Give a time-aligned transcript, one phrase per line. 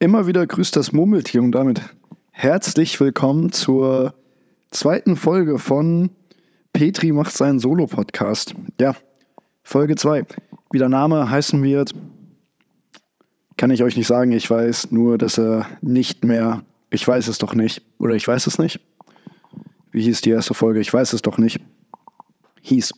[0.00, 1.82] Immer wieder grüßt das Murmeltier und damit
[2.30, 4.14] herzlich willkommen zur
[4.70, 6.10] zweiten Folge von
[6.72, 8.54] Petri macht seinen Solo-Podcast.
[8.80, 8.94] Ja,
[9.64, 10.24] Folge 2.
[10.70, 11.96] Wie der Name heißen wird,
[13.56, 14.30] kann ich euch nicht sagen.
[14.30, 18.46] Ich weiß nur, dass er nicht mehr, ich weiß es doch nicht, oder ich weiß
[18.46, 18.78] es nicht.
[19.90, 20.78] Wie hieß die erste Folge?
[20.78, 21.60] Ich weiß es doch nicht.
[22.60, 22.92] Hieß.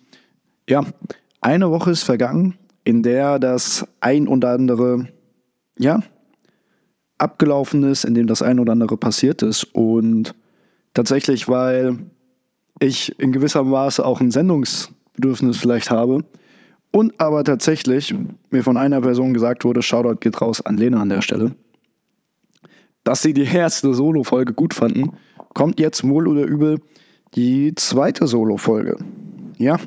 [0.68, 0.84] Ja,
[1.40, 5.08] eine Woche ist vergangen, in der das ein oder andere,
[5.78, 6.02] ja,
[7.20, 9.64] abgelaufen ist, in dem das ein oder andere passiert ist.
[9.64, 10.34] Und
[10.94, 11.98] tatsächlich, weil
[12.80, 16.24] ich in gewisser Maße auch ein Sendungsbedürfnis vielleicht habe
[16.92, 18.14] und aber tatsächlich
[18.50, 21.54] mir von einer Person gesagt wurde, Shoutout geht raus an Lena an der Stelle,
[23.04, 25.12] dass sie die erste Solo-Folge gut fanden,
[25.54, 26.80] kommt jetzt wohl oder übel
[27.34, 28.96] die zweite Solo-Folge.
[29.58, 29.78] Ja.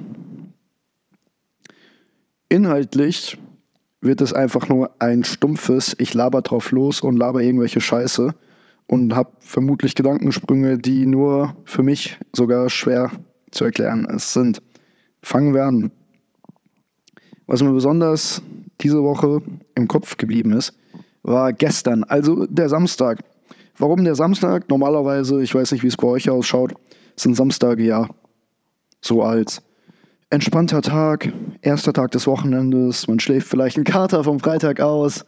[2.47, 3.37] Inhaltlich
[4.03, 8.33] wird es einfach nur ein stumpfes, ich laber drauf los und laber irgendwelche Scheiße
[8.87, 13.11] und habe vermutlich Gedankensprünge, die nur für mich sogar schwer
[13.51, 14.61] zu erklären sind.
[15.21, 15.91] Fangen wir an.
[17.47, 18.41] Was mir besonders
[18.81, 19.41] diese Woche
[19.75, 20.73] im Kopf geblieben ist,
[21.23, 23.19] war gestern, also der Samstag.
[23.77, 24.69] Warum der Samstag?
[24.69, 26.73] Normalerweise, ich weiß nicht, wie es bei euch ausschaut,
[27.15, 28.09] sind Samstage ja
[29.01, 29.61] so als
[30.33, 31.31] entspannter Tag,
[31.61, 35.25] erster Tag des Wochenendes, man schläft vielleicht einen Kater vom Freitag aus,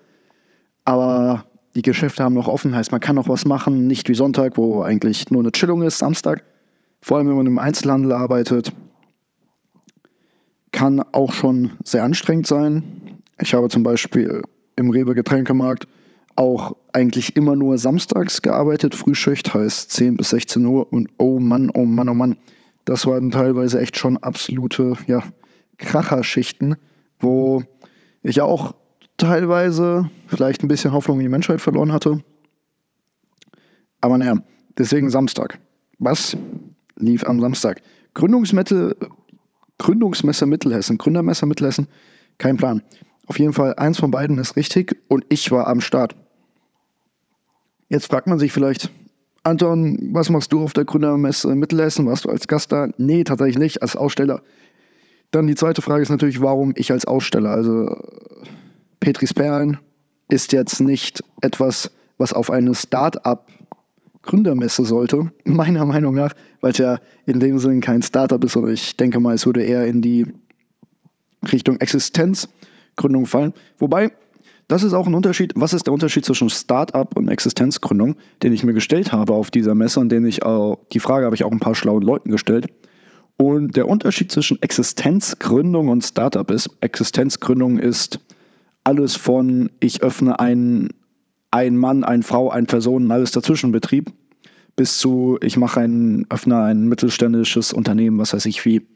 [0.83, 4.57] aber die Geschäfte haben noch offen, heißt man kann noch was machen, nicht wie Sonntag,
[4.57, 6.43] wo eigentlich nur eine Chillung ist, Samstag.
[7.01, 8.73] Vor allem, wenn man im Einzelhandel arbeitet,
[10.71, 13.21] kann auch schon sehr anstrengend sein.
[13.39, 14.41] Ich habe zum Beispiel
[14.75, 15.87] im Rewe Getränkemarkt
[16.35, 18.95] auch eigentlich immer nur samstags gearbeitet.
[18.95, 22.37] Frühschicht heißt 10 bis 16 Uhr und oh Mann, oh Mann, oh Mann
[22.85, 25.23] das waren teilweise echt schon absolute ja,
[25.77, 26.75] Kracherschichten,
[27.19, 27.63] wo
[28.21, 28.75] ich auch
[29.17, 32.23] teilweise vielleicht ein bisschen Hoffnung in die Menschheit verloren hatte.
[34.01, 34.35] Aber naja,
[34.77, 35.59] deswegen Samstag.
[35.97, 36.37] Was
[36.95, 37.81] lief am Samstag?
[38.13, 38.95] Gründungsmesse,
[39.77, 41.87] Gründungsmesse Mittelhessen, Gründermesse Mittelhessen,
[42.37, 42.81] kein Plan.
[43.27, 46.15] Auf jeden Fall, eins von beiden ist richtig und ich war am Start.
[47.89, 48.91] Jetzt fragt man sich vielleicht,
[49.45, 52.07] Anton, was machst du auf der Gründermesse Mittelhessen?
[52.07, 52.89] Warst du als Gast da?
[52.97, 54.41] Nee, tatsächlich nicht, als Aussteller.
[55.29, 57.51] Dann die zweite Frage ist natürlich, warum ich als Aussteller?
[57.51, 57.95] Also
[58.99, 59.77] Petris Perlen
[60.29, 63.47] ist jetzt nicht etwas, was auf eine Start-up
[64.23, 68.73] Gründermesse sollte, meiner Meinung nach, weil es ja in dem Sinne kein Startup ist, sondern
[68.73, 70.25] ich denke mal, es würde eher in die
[71.51, 73.53] Richtung Existenzgründung fallen.
[73.77, 74.11] Wobei,
[74.67, 75.53] das ist auch ein Unterschied.
[75.55, 79.75] Was ist der Unterschied zwischen Startup und Existenzgründung, den ich mir gestellt habe auf dieser
[79.75, 82.67] Messe und den ich auch, die Frage habe ich auch ein paar schlauen Leuten gestellt.
[83.37, 88.19] Und der Unterschied zwischen Existenzgründung und Startup ist, Existenzgründung ist
[88.83, 90.89] alles von ich öffne einen,
[91.51, 94.13] ein Mann, eine Frau, eine Person, alles dazwischen Betrieb,
[94.75, 98.87] bis zu ich mache ein, öffne ein mittelständisches Unternehmen, was weiß ich wie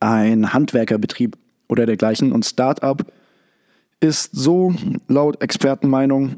[0.00, 1.36] ein Handwerkerbetrieb
[1.68, 2.32] oder dergleichen.
[2.32, 3.04] Und Startup
[4.00, 4.74] ist so
[5.08, 6.36] laut Expertenmeinung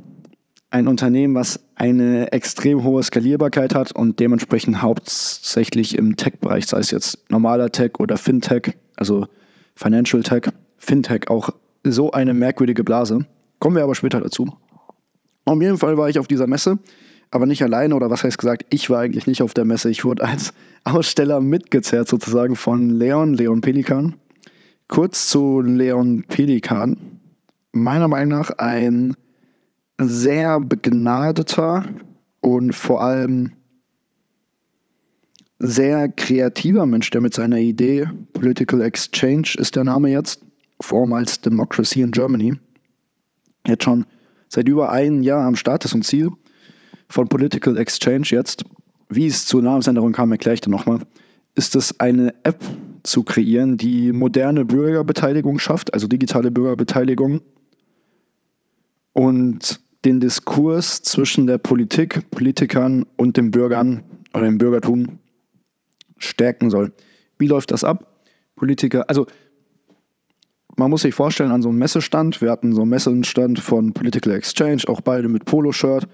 [0.70, 6.90] ein Unternehmen, was eine extrem hohe Skalierbarkeit hat und dementsprechend hauptsächlich im Tech-Bereich, sei es
[6.90, 9.26] jetzt normaler Tech oder Fintech, also
[9.74, 11.50] Financial Tech, Fintech auch
[11.84, 13.24] so eine merkwürdige Blase.
[13.60, 14.46] Kommen wir aber später dazu.
[15.44, 16.78] Auf jeden Fall war ich auf dieser Messe,
[17.30, 19.88] aber nicht alleine oder was heißt gesagt, ich war eigentlich nicht auf der Messe.
[19.88, 20.52] Ich wurde als
[20.84, 24.14] Aussteller mitgezerrt sozusagen von Leon, Leon Pelikan.
[24.88, 26.96] Kurz zu Leon Pelikan.
[27.72, 29.14] Meiner Meinung nach ein
[30.00, 31.84] sehr begnadeter
[32.40, 33.52] und vor allem
[35.58, 40.40] sehr kreativer Mensch, der mit seiner Idee Political Exchange ist der Name jetzt,
[40.80, 42.54] vormals Democracy in Germany,
[43.66, 44.06] jetzt schon
[44.48, 46.30] seit über einem Jahr am Start ist und Ziel
[47.10, 48.64] von Political Exchange jetzt.
[49.10, 51.00] Wie es zur Namensänderung kam, erkläre ich dir nochmal.
[51.54, 52.64] Ist es eine App,
[53.08, 57.40] zu kreieren, die moderne Bürgerbeteiligung schafft, also digitale Bürgerbeteiligung
[59.12, 65.18] und den Diskurs zwischen der Politik, Politikern und den Bürgern oder dem Bürgertum
[66.18, 66.92] stärken soll.
[67.38, 68.22] Wie läuft das ab?
[68.54, 69.26] Politiker, also
[70.76, 74.32] man muss sich vorstellen, an so einem Messestand, wir hatten so einen Messestand von Political
[74.34, 76.06] Exchange, auch beide mit Poloshirt,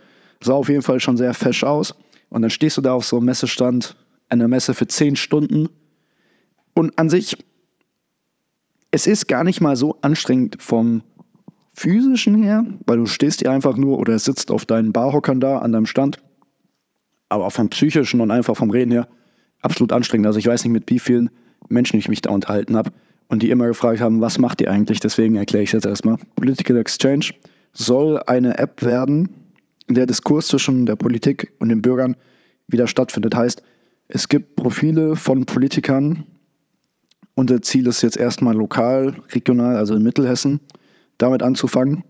[0.43, 1.95] sah auf jeden Fall schon sehr fesch aus.
[2.31, 3.97] Und dann stehst du da auf so einem Messestand,
[4.31, 5.69] einer Messe für zehn Stunden
[6.75, 7.37] und an sich,
[8.91, 11.03] es ist gar nicht mal so anstrengend vom
[11.75, 15.73] physischen her, weil du stehst hier einfach nur oder sitzt auf deinen Barhockern da an
[15.73, 16.19] deinem Stand.
[17.29, 19.09] Aber auch vom psychischen und einfach vom Reden her
[19.61, 20.27] absolut anstrengend.
[20.27, 21.31] Also ich weiß nicht, mit wie vielen
[21.69, 22.91] Menschen ich mich da unterhalten habe
[23.29, 25.01] und die immer gefragt haben, was macht ihr eigentlich?
[25.01, 26.19] Deswegen erkläre ich jetzt erstmal.
[26.37, 27.31] Political Exchange
[27.73, 29.31] soll eine App werden,
[29.87, 32.17] in der Diskurs zwischen der Politik und den Bürgern
[32.69, 33.35] wieder stattfindet.
[33.35, 33.63] Heißt,
[34.09, 36.25] es gibt Profile von Politikern,
[37.35, 40.61] unser Ziel ist jetzt erstmal lokal, regional, also in Mittelhessen,
[41.19, 42.05] damit anzufangen,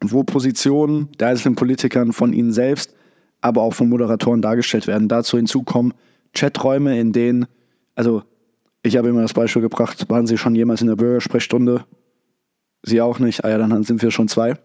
[0.00, 2.94] wo Positionen der einzelnen Politikern von ihnen selbst,
[3.40, 5.08] aber auch von Moderatoren dargestellt werden.
[5.08, 5.94] Dazu hinzukommen
[6.34, 7.46] Chaträume, in denen,
[7.94, 8.22] also
[8.82, 11.84] ich habe immer das Beispiel gebracht, waren Sie schon jemals in der Bürgersprechstunde?
[12.82, 14.58] Sie auch nicht, ah ja, dann sind wir schon zwei,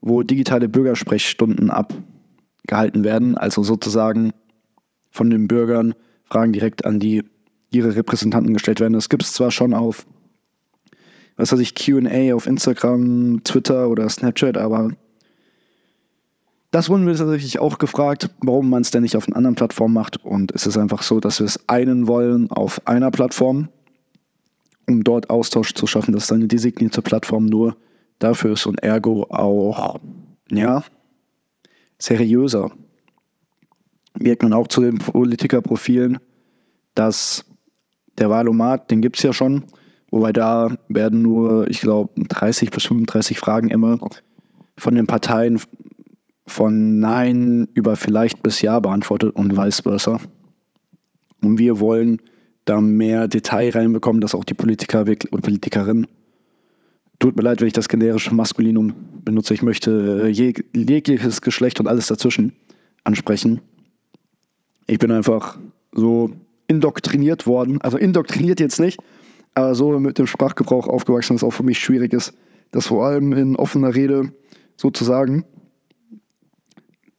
[0.00, 4.32] wo digitale Bürgersprechstunden abgehalten werden, also sozusagen
[5.10, 5.94] von den Bürgern
[6.24, 7.24] Fragen direkt an die
[7.70, 8.92] ihre Repräsentanten gestellt werden.
[8.92, 10.06] Das gibt es zwar schon auf,
[11.36, 14.90] was weiß ich, QA auf Instagram, Twitter oder Snapchat, aber
[16.70, 19.92] das wurden wir tatsächlich auch gefragt, warum man es denn nicht auf einer anderen Plattform
[19.92, 20.22] macht.
[20.24, 23.68] Und es ist einfach so, dass wir es einen wollen auf einer Plattform,
[24.86, 26.12] um dort Austausch zu schaffen.
[26.12, 27.76] Das ist eine designierte Plattform nur
[28.18, 29.98] dafür ist und ergo auch,
[30.50, 30.84] ja,
[31.98, 32.70] seriöser.
[34.18, 36.18] Merkt man auch zu den Politikerprofilen,
[36.94, 37.44] dass
[38.18, 39.64] der Wahlomat, den gibt es ja schon,
[40.10, 43.98] wobei da werden nur, ich glaube, 30 bis 35 Fragen immer
[44.78, 45.60] von den Parteien
[46.46, 50.20] von Nein über vielleicht bis Ja beantwortet und vice versa.
[51.42, 52.20] Und wir wollen
[52.64, 56.06] da mehr Detail reinbekommen, dass auch die Politiker und Politikerinnen,
[57.18, 58.92] tut mir leid, wenn ich das generische Maskulinum
[59.24, 62.52] benutze, ich möchte jegliches Geschlecht und alles dazwischen
[63.04, 63.60] ansprechen.
[64.86, 65.58] Ich bin einfach
[65.92, 66.30] so
[66.68, 67.80] indoktriniert worden.
[67.80, 69.00] Also indoktriniert jetzt nicht,
[69.54, 72.34] aber so mit dem Sprachgebrauch aufgewachsen, dass auch für mich schwierig ist,
[72.70, 74.32] das vor allem in offener Rede
[74.76, 75.44] sozusagen,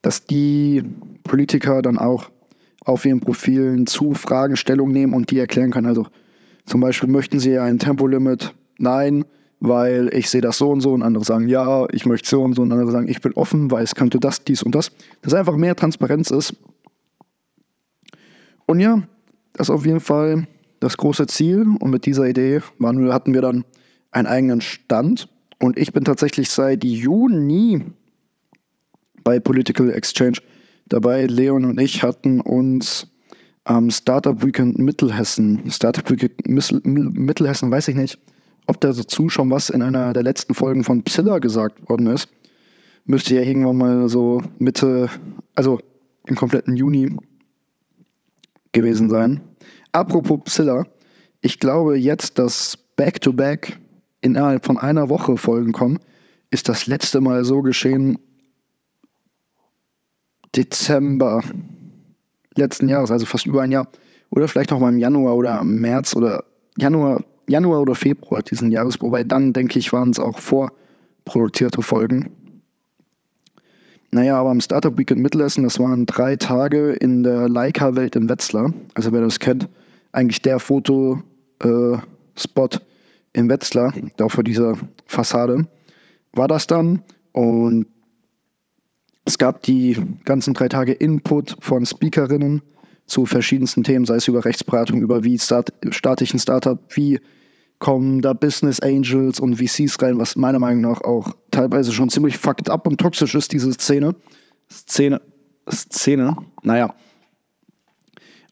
[0.01, 0.83] dass die
[1.23, 2.29] Politiker dann auch
[2.85, 5.87] auf ihren Profilen zu Fragestellungen nehmen und die erklären können.
[5.87, 6.07] Also
[6.65, 8.53] zum Beispiel möchten sie ein Tempolimit?
[8.77, 9.25] Nein,
[9.59, 12.53] weil ich sehe das so und so und andere sagen ja, ich möchte so und
[12.53, 14.91] so und andere sagen, ich bin offen, weil es könnte das, dies und das.
[15.21, 16.55] Dass einfach mehr Transparenz ist.
[18.65, 19.03] Und ja,
[19.57, 20.47] das ist auf jeden Fall
[20.79, 21.65] das große Ziel.
[21.79, 23.65] Und mit dieser Idee waren, hatten wir dann
[24.11, 25.27] einen eigenen Stand.
[25.59, 27.83] Und ich bin tatsächlich seit Juni
[29.23, 30.37] bei Political Exchange
[30.87, 31.25] dabei.
[31.25, 33.07] Leon und ich hatten uns
[33.63, 38.17] am Startup Weekend Mittelhessen, Startup Weekend Mittelhessen, weiß ich nicht,
[38.65, 42.29] ob dazu schon was in einer der letzten Folgen von Psilla gesagt worden ist.
[43.05, 45.09] Müsste ja irgendwann mal so Mitte,
[45.55, 45.79] also
[46.27, 47.17] im kompletten Juni
[48.71, 49.41] gewesen sein.
[49.97, 50.85] Apropos Psilla,
[51.41, 53.79] ich glaube jetzt, dass Back-to-Back
[54.21, 55.97] innerhalb von einer Woche Folgen kommen,
[56.51, 58.19] ist das letzte Mal so geschehen
[60.55, 61.41] Dezember
[62.53, 63.87] letzten Jahres, also fast über ein Jahr.
[64.29, 66.43] Oder vielleicht noch mal im Januar oder März oder
[66.77, 69.01] Januar, Januar oder Februar diesen Jahres.
[69.01, 72.29] Wobei dann, denke ich, waren es auch vorproduzierte Folgen.
[74.11, 78.71] Naja, aber am Startup Weekend Mittelessen, das waren drei Tage in der Leica-Welt in Wetzlar.
[78.93, 79.67] Also wer das kennt,
[80.11, 81.25] eigentlich der Fotospot
[81.63, 82.79] äh,
[83.33, 84.75] in Wetzlar, da vor dieser
[85.05, 85.67] Fassade,
[86.33, 87.03] war das dann.
[87.33, 87.87] Und
[89.25, 92.61] es gab die ganzen drei Tage Input von Speakerinnen
[93.05, 97.19] zu verschiedensten Themen, sei es über Rechtsberatung, über wie start, starte ich ein Startup, wie
[97.79, 102.37] kommen da Business Angels und VCs rein, was meiner Meinung nach auch teilweise schon ziemlich
[102.37, 104.15] fucked up und toxisch ist, diese Szene.
[104.69, 105.21] Szene,
[105.69, 106.93] Szene, naja.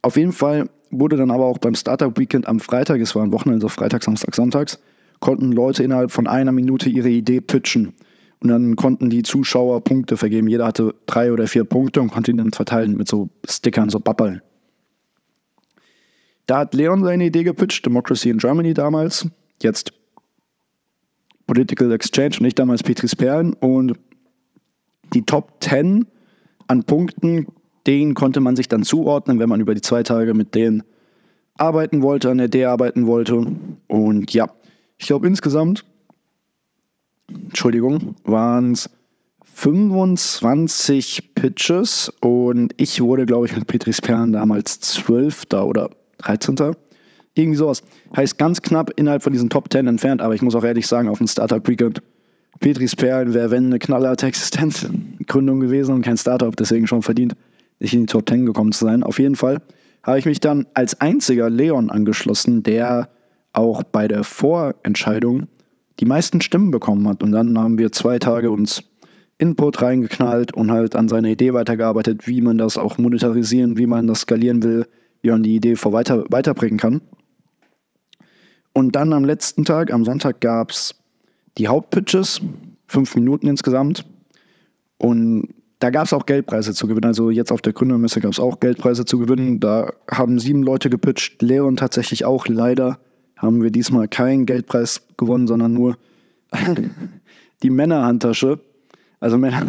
[0.02, 3.32] Auf jeden Fall wurde dann aber auch beim Startup Weekend am Freitag, es war ein
[3.32, 4.80] Wochenende, also Freitag, Samstag, Sonntags,
[5.20, 7.94] konnten Leute innerhalb von einer Minute ihre Idee pitchen.
[8.40, 10.48] Und dann konnten die Zuschauer Punkte vergeben.
[10.48, 14.00] Jeder hatte drei oder vier Punkte und konnte ihn dann verteilen mit so Stickern, so
[14.00, 14.42] Bappeln.
[16.46, 19.28] Da hat Leon seine Idee gepitcht, Democracy in Germany damals,
[19.64, 19.94] jetzt
[21.48, 23.54] Political Exchange und ich damals Petris Perlen.
[23.54, 23.94] Und
[25.14, 26.06] die Top 10
[26.68, 27.48] an Punkten,
[27.88, 30.84] denen konnte man sich dann zuordnen, wenn man über die zwei Tage mit denen
[31.58, 33.46] arbeiten wollte, an der Idee arbeiten wollte.
[33.88, 34.50] Und ja,
[34.98, 35.86] ich glaube insgesamt,
[37.30, 38.90] Entschuldigung, waren es
[39.56, 45.46] 25 Pitches und ich wurde, glaube ich, mit Petris Perlen damals 12.
[45.54, 46.76] oder 13.
[47.36, 47.82] Irgendwie sowas.
[48.16, 51.08] Heißt ganz knapp innerhalb von diesen Top 10 entfernt, aber ich muss auch ehrlich sagen,
[51.08, 52.02] auf dem Startup Weekend,
[52.60, 57.36] Petris Perlen wäre, wenn eine knallharte Existenzgründung gewesen und kein Startup, deswegen schon verdient,
[57.86, 59.04] nicht in die Top 10 gekommen zu sein.
[59.04, 59.62] Auf jeden Fall
[60.04, 63.10] habe ich mich dann als einziger Leon angeschlossen, der
[63.54, 65.48] auch bei der Vorentscheidung
[66.00, 67.24] die meisten Stimmen bekommen hat.
[67.24, 68.84] Und dann haben wir zwei Tage uns
[69.38, 74.08] Input reingeknallt und halt an seiner Idee weitergearbeitet, wie man das auch monetarisieren, wie man
[74.08, 74.88] das skalieren will,
[75.22, 77.02] wie man die Idee vor weiter, weiterbringen kann.
[78.74, 80.96] Und dann am letzten Tag, am Sonntag, gab es
[81.58, 82.42] die Hauptpitches
[82.88, 84.06] fünf Minuten insgesamt.
[84.98, 85.50] Und
[85.86, 87.06] da gab es auch Geldpreise zu gewinnen.
[87.06, 89.60] Also jetzt auf der Gründermesse gab es auch Geldpreise zu gewinnen.
[89.60, 91.44] Da haben sieben Leute gepitcht.
[91.44, 92.48] Leon tatsächlich auch.
[92.48, 92.98] Leider
[93.38, 95.96] haben wir diesmal keinen Geldpreis gewonnen, sondern nur
[97.62, 98.60] die Männerhandtasche.
[99.20, 99.64] Also Männer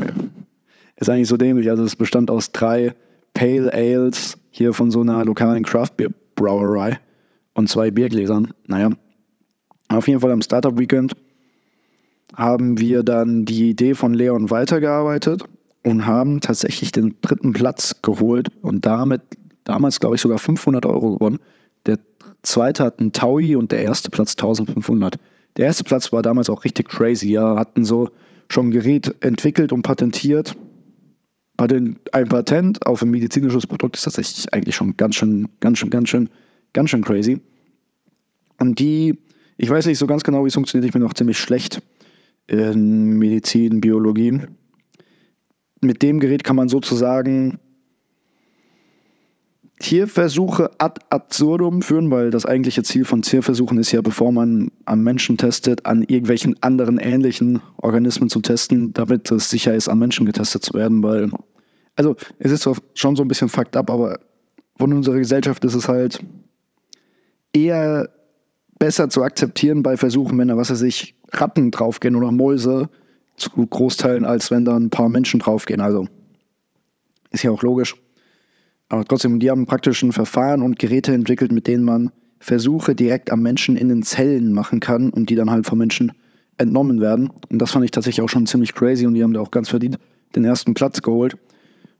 [0.96, 1.68] ist eigentlich so dämlich.
[1.68, 2.94] Also es bestand aus drei
[3.34, 6.98] Pale Ales hier von so einer lokalen Craft Beer Brauerei
[7.52, 8.54] und zwei Biergläsern.
[8.66, 8.88] Naja,
[9.88, 11.12] auf jeden Fall am Startup Weekend
[12.34, 15.44] haben wir dann die Idee von Leon weitergearbeitet
[15.86, 19.22] und haben tatsächlich den dritten Platz geholt und damit
[19.62, 21.38] damals, glaube ich, sogar 500 Euro gewonnen.
[21.86, 22.00] Der
[22.42, 25.14] zweite hat einen Taui und der erste Platz 1500.
[25.56, 27.30] Der erste Platz war damals auch richtig crazy.
[27.30, 28.10] Ja, hatten so
[28.50, 30.56] schon ein Gerät entwickelt und patentiert.
[31.56, 36.08] Ein Patent auf ein medizinisches Produkt ist tatsächlich eigentlich schon ganz schön, ganz schön, ganz
[36.08, 36.28] schön,
[36.72, 37.40] ganz schön crazy.
[38.58, 39.20] Und die,
[39.56, 41.80] ich weiß nicht so ganz genau, wie es funktioniert, ich bin auch ziemlich schlecht
[42.48, 44.40] in Medizin, Biologie.
[45.80, 47.58] Mit dem Gerät kann man sozusagen
[49.78, 55.02] Tierversuche ad absurdum führen, weil das eigentliche Ziel von Tierversuchen ist ja, bevor man am
[55.02, 60.24] Menschen testet, an irgendwelchen anderen ähnlichen Organismen zu testen, damit es sicher ist, am Menschen
[60.24, 61.30] getestet zu werden, weil,
[61.94, 64.18] also es ist schon so ein bisschen fucked up, aber
[64.78, 66.20] von unserer Gesellschaft ist es halt
[67.52, 68.08] eher
[68.78, 72.88] besser zu akzeptieren bei Versuchen, wenn da, was weiß ich, Ratten draufgehen oder Mäuse
[73.36, 75.80] zu Großteilen, als wenn da ein paar Menschen draufgehen.
[75.80, 76.06] Also
[77.30, 77.94] ist ja auch logisch.
[78.88, 83.32] Aber trotzdem, die haben praktisch ein Verfahren und Geräte entwickelt, mit denen man Versuche direkt
[83.32, 86.12] am Menschen in den Zellen machen kann und die dann halt vom Menschen
[86.58, 87.30] entnommen werden.
[87.50, 89.68] Und das fand ich tatsächlich auch schon ziemlich crazy und die haben da auch ganz
[89.68, 89.98] verdient
[90.34, 91.36] den ersten Platz geholt.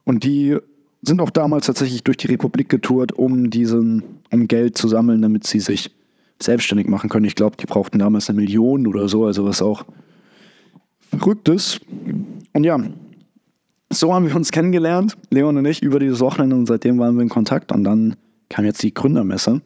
[0.05, 0.57] Und die
[1.03, 5.47] sind auch damals tatsächlich durch die Republik getourt, um diesen, um Geld zu sammeln, damit
[5.47, 5.91] sie sich
[6.41, 7.25] selbstständig machen können.
[7.25, 9.85] Ich glaube, die brauchten damals eine Million oder so, also was auch
[11.11, 11.81] verrückt ist.
[12.53, 12.79] Und ja,
[13.91, 17.23] so haben wir uns kennengelernt, Leon und ich, über dieses Wochenende und seitdem waren wir
[17.23, 18.17] in Kontakt und dann
[18.49, 19.63] kam jetzt die Gründermesse.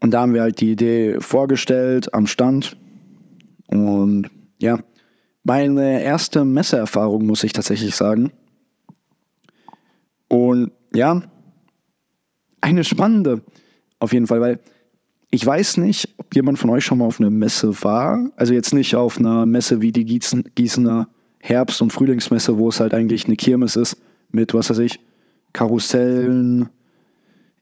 [0.00, 2.76] Und da haben wir halt die Idee vorgestellt am Stand.
[3.66, 4.80] Und ja,
[5.44, 8.32] meine erste Messeerfahrung, muss ich tatsächlich sagen.
[10.28, 11.22] Und ja,
[12.60, 13.42] eine spannende
[13.98, 14.60] auf jeden Fall, weil
[15.30, 18.30] ich weiß nicht, ob jemand von euch schon mal auf einer Messe war.
[18.36, 21.08] Also jetzt nicht auf einer Messe wie die Gießener
[21.38, 23.96] Herbst- und Frühlingsmesse, wo es halt eigentlich eine Kirmes ist
[24.30, 25.00] mit, was weiß ich,
[25.52, 26.68] Karussellen,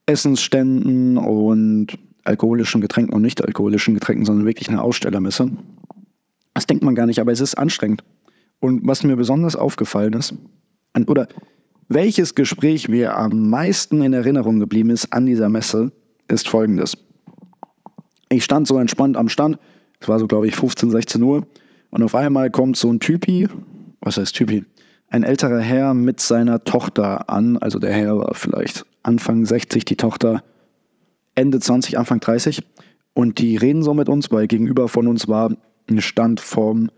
[0.07, 5.51] Essensständen und alkoholischen Getränken und nicht alkoholischen Getränken, sondern wirklich eine Ausstellermesse.
[6.55, 8.03] Das denkt man gar nicht, aber es ist anstrengend.
[8.61, 10.35] Und was mir besonders aufgefallen ist,
[11.07, 11.29] oder
[11.89, 15.93] welches Gespräch mir am meisten in Erinnerung geblieben ist an dieser Messe,
[16.27, 16.97] ist folgendes.
[18.29, 19.59] Ich stand so entspannt am Stand,
[20.01, 21.47] es war so, glaube ich, 15, 16 Uhr,
[21.91, 23.49] und auf einmal kommt so ein Typi,
[24.01, 24.65] was heißt Typi?
[25.09, 27.57] Ein älterer Herr mit seiner Tochter an.
[27.57, 30.43] Also der Herr war vielleicht Anfang 60, die Tochter
[31.35, 32.63] Ende 20, Anfang 30.
[33.15, 35.51] Und die reden so mit uns, weil gegenüber von uns war
[35.89, 36.91] ein Stand vom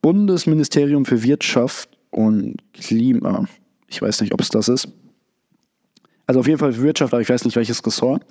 [0.00, 3.46] Bundesministerium für Wirtschaft und Klima.
[3.86, 4.88] Ich weiß nicht, ob es das ist.
[6.26, 8.26] Also auf jeden Fall für Wirtschaft, aber ich weiß nicht welches Ressort.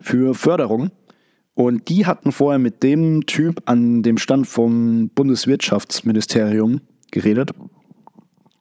[0.00, 0.92] Für Förderung.
[1.58, 7.50] Und die hatten vorher mit dem Typ an dem Stand vom Bundeswirtschaftsministerium geredet.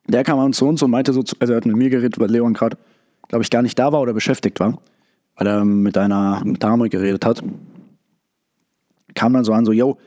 [0.08, 2.32] Der kam an zu uns und meinte so, also er hat mit mir geredet, weil
[2.32, 2.76] Leon gerade,
[3.28, 4.82] glaube ich, gar nicht da war oder beschäftigt war,
[5.36, 7.44] weil er mit einer Dame geredet hat.
[9.14, 10.00] Kam dann so an, so, yo,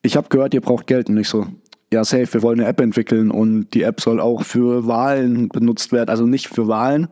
[0.00, 1.10] ich habe gehört, ihr braucht Geld.
[1.10, 1.46] Und ich so,
[1.92, 5.92] ja, safe, wir wollen eine App entwickeln und die App soll auch für Wahlen benutzt
[5.92, 6.08] werden.
[6.08, 7.08] Also nicht für Wahlen,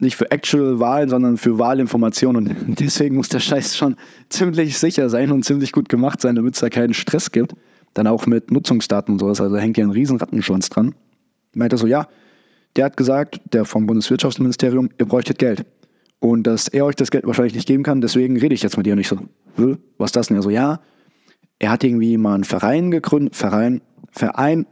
[0.00, 2.48] nicht für actual Wahlen, sondern für Wahlinformationen.
[2.48, 3.96] Und deswegen muss der Scheiß schon
[4.28, 7.54] ziemlich sicher sein und ziemlich gut gemacht sein, damit es da keinen Stress gibt.
[7.94, 9.40] Dann auch mit Nutzungsdaten und sowas.
[9.40, 10.94] Also hängt ja ein riesen Rattenschwanz dran.
[11.54, 12.06] Meinte so, ja,
[12.76, 15.66] der hat gesagt, der vom Bundeswirtschaftsministerium, ihr bräuchtet Geld.
[16.20, 18.86] Und dass er euch das Geld wahrscheinlich nicht geben kann, deswegen rede ich jetzt mit
[18.86, 18.92] dir.
[18.92, 19.18] Und ich so,
[19.98, 20.36] was ist das denn?
[20.36, 20.80] Er so, ja,
[21.58, 23.80] er hat irgendwie mal einen Verein gegründet, Verein,
[24.10, 24.66] Verein,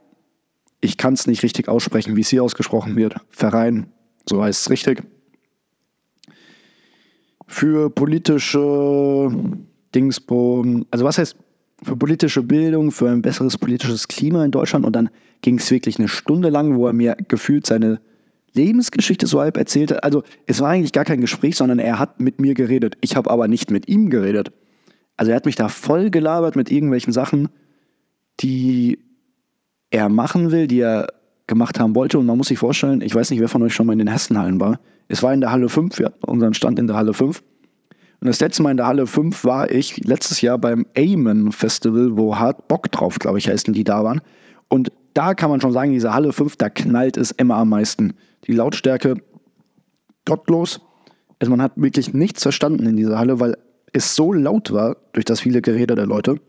[0.81, 3.17] ich kann es nicht richtig aussprechen, wie es hier ausgesprochen wird.
[3.31, 3.89] Verein,
[4.29, 5.03] so heißt es richtig
[7.49, 9.31] für politische
[9.95, 11.35] Dingsbogen, also was heißt
[11.83, 15.09] für politische Bildung, für ein besseres politisches Klima in Deutschland und dann
[15.41, 18.01] ging es wirklich eine Stunde lang, wo er mir gefühlt seine
[18.53, 20.05] Lebensgeschichte so halb erzählt hat.
[20.05, 22.97] Also es war eigentlich gar kein Gespräch, sondern er hat mit mir geredet.
[23.01, 24.53] Ich habe aber nicht mit ihm geredet.
[25.17, 27.49] Also er hat mich da voll gelabert mit irgendwelchen Sachen,
[28.41, 28.99] die
[29.91, 31.09] er machen will, die er
[31.47, 32.19] gemacht haben wollte.
[32.19, 34.13] Und man muss sich vorstellen, ich weiß nicht, wer von euch schon mal in den
[34.13, 34.81] Hessenhallen war.
[35.09, 37.43] Es war in der Halle 5, wir hatten unseren Stand in der Halle 5.
[38.21, 42.17] Und das letzte Mal in der Halle 5 war ich letztes Jahr beim Amen Festival,
[42.17, 44.21] wo Hart Bock drauf, glaube ich, heißen die da waren.
[44.69, 48.15] Und da kann man schon sagen, diese Halle 5, da knallt es immer am meisten.
[48.47, 49.17] Die Lautstärke
[50.27, 50.81] gottlos.
[51.39, 53.57] Also man hat wirklich nichts verstanden in dieser Halle, weil
[53.93, 56.41] es so laut war durch das viele Gerede der Leute.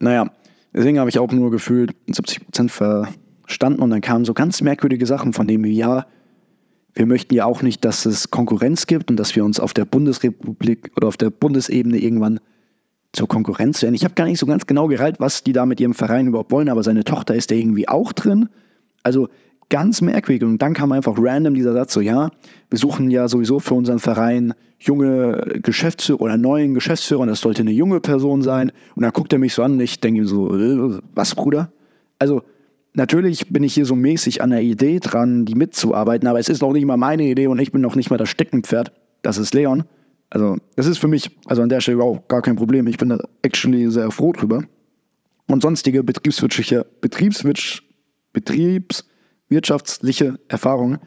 [0.00, 0.30] Naja,
[0.74, 2.68] deswegen habe ich auch nur gefühlt 70%
[3.44, 6.06] verstanden und dann kamen so ganz merkwürdige Sachen von dem, wie ja,
[6.94, 9.84] wir möchten ja auch nicht, dass es Konkurrenz gibt und dass wir uns auf der
[9.84, 12.40] Bundesrepublik oder auf der Bundesebene irgendwann
[13.12, 13.94] zur Konkurrenz werden.
[13.94, 16.50] Ich habe gar nicht so ganz genau gereilt, was die da mit ihrem Verein überhaupt
[16.50, 18.48] wollen, aber seine Tochter ist da irgendwie auch drin.
[19.02, 19.28] Also
[19.68, 20.44] ganz merkwürdig.
[20.44, 22.30] Und dann kam einfach random dieser Satz so, ja,
[22.70, 27.62] wir suchen ja sowieso für unseren Verein junge Geschäftsführer oder neuen Geschäftsführer und das sollte
[27.62, 28.72] eine junge Person sein.
[28.94, 31.72] Und dann guckt er mich so an und ich denke ihm so, äh, was, Bruder?
[32.18, 32.42] Also
[32.94, 36.62] natürlich bin ich hier so mäßig an der Idee dran, die mitzuarbeiten, aber es ist
[36.62, 38.92] noch nicht mal meine Idee und ich bin noch nicht mal das Steckenpferd.
[39.22, 39.84] Das ist Leon.
[40.30, 42.86] Also, das ist für mich, also an der Stelle auch gar kein Problem.
[42.86, 44.64] Ich bin da actually sehr froh drüber.
[45.46, 47.94] Und sonstige betriebswirtschaftliche, betriebswirtschaftliche,
[48.34, 50.98] betriebswirtschaftliche Erfahrungen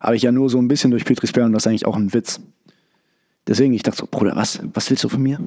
[0.00, 1.96] habe ich ja nur so ein bisschen durch Petri Sperr und das ist eigentlich auch
[1.96, 2.40] ein Witz.
[3.46, 5.38] Deswegen, ich dachte so, Bruder, was, was willst du von mir?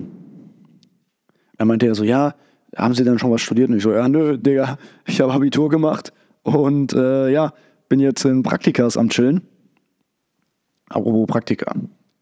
[1.57, 2.35] Dann meinte er so, ja,
[2.75, 3.69] haben Sie denn schon was studiert?
[3.69, 7.53] Und ich so, ja, nö, Digga, ich habe Abitur gemacht und äh, ja,
[7.87, 9.41] bin jetzt in Praktikas am Chillen.
[10.89, 11.73] Apropos Praktika.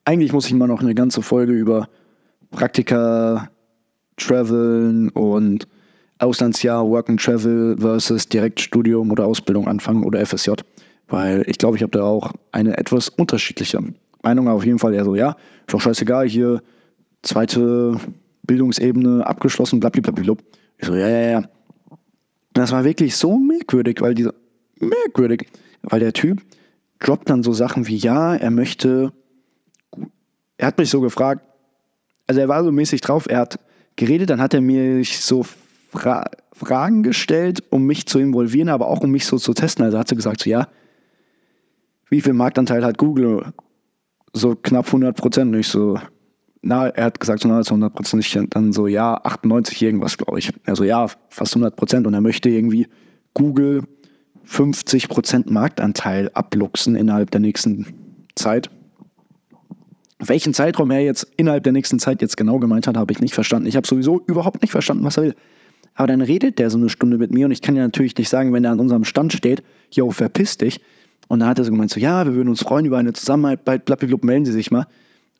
[0.05, 1.87] Eigentlich muss ich mal noch eine ganze Folge über
[2.51, 3.49] Praktika,
[4.17, 5.67] Traveln und
[6.19, 10.51] Auslandsjahr, Work and Travel versus Direktstudium oder Ausbildung anfangen oder FSJ.
[11.07, 13.79] Weil ich glaube, ich habe da auch eine etwas unterschiedliche
[14.23, 14.47] Meinung.
[14.47, 15.31] Auf jeden Fall eher so, ja,
[15.65, 16.61] ist doch scheißegal, hier
[17.21, 17.99] zweite
[18.47, 20.35] Bildungsebene abgeschlossen, blablabla.
[20.77, 21.49] Ich so, ja, ja, ja.
[22.53, 24.33] Das war wirklich so merkwürdig, weil dieser,
[24.79, 25.47] merkwürdig,
[25.83, 26.41] weil der Typ
[26.99, 29.11] droppt dann so Sachen wie, ja, er möchte
[30.57, 31.45] er hat mich so gefragt,
[32.25, 33.59] also er war so mäßig drauf, er hat
[33.95, 39.01] geredet, dann hat er mir so Fra Fragen gestellt, um mich zu involvieren, aber auch
[39.01, 39.85] um mich so zu testen.
[39.85, 40.67] Also hat er gesagt, so ja,
[42.09, 43.53] wie viel Marktanteil hat Google?
[44.33, 45.53] So knapp 100 Prozent.
[45.53, 45.99] Und ich so,
[46.61, 48.55] na, er hat gesagt, so nahezu 100 Prozent.
[48.55, 50.51] Dann so, ja, 98 irgendwas, glaube ich.
[50.65, 52.07] Also ja, fast 100 Prozent.
[52.07, 52.87] Und er möchte irgendwie
[53.33, 53.83] Google
[54.43, 57.85] 50 Prozent Marktanteil abluchsen innerhalb der nächsten
[58.35, 58.69] Zeit.
[60.19, 63.35] Welchen Zeitraum er jetzt innerhalb der nächsten Zeit jetzt genau gemeint hat, habe ich nicht
[63.35, 63.67] verstanden.
[63.67, 65.35] Ich habe sowieso überhaupt nicht verstanden, was er will.
[65.93, 68.29] Aber dann redet der so eine Stunde mit mir und ich kann ja natürlich nicht
[68.29, 70.79] sagen, wenn er an unserem Stand steht, yo, verpiss dich.
[71.27, 73.85] Und dann hat er so gemeint, so, ja, wir würden uns freuen über eine Zusammenarbeit,
[73.85, 74.87] blablabla, melden Sie sich mal.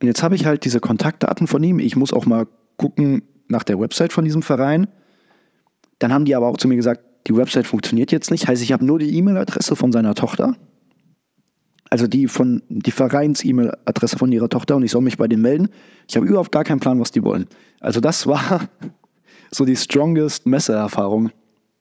[0.01, 1.79] Und jetzt habe ich halt diese Kontaktdaten von ihm.
[1.79, 4.87] Ich muss auch mal gucken nach der Website von diesem Verein.
[5.99, 8.47] Dann haben die aber auch zu mir gesagt, die Website funktioniert jetzt nicht.
[8.47, 10.55] Heißt, ich habe nur die E-Mail-Adresse von seiner Tochter
[11.89, 15.69] also die von die Vereins-E-Mail-Adresse von ihrer Tochter und ich soll mich bei denen melden.
[16.07, 17.47] Ich habe überhaupt gar keinen Plan, was die wollen.
[17.79, 18.67] Also das war
[19.51, 21.31] so die strongest Messeerfahrung